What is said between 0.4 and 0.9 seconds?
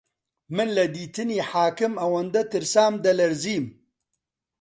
من لە